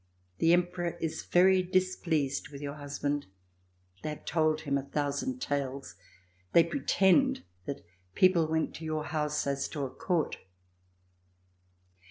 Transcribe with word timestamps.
The 0.39 0.51
Emperor 0.51 0.97
is 0.99 1.21
very 1.21 1.61
displeased 1.61 2.49
with 2.49 2.59
your 2.59 2.73
husband. 2.73 3.27
They 4.01 4.09
have 4.09 4.25
told 4.25 4.61
him 4.61 4.75
a 4.75 4.81
thousand 4.85 5.37
tales. 5.43 5.93
They 6.53 6.63
pretend 6.63 7.43
that 7.67 7.85
peoi)le 8.15 8.49
went 8.49 8.73
to 8.77 8.83
your 8.83 9.03
house 9.03 9.45
as 9.45 9.67
to 9.67 9.85
a 9.85 9.91
Court." 9.91 10.37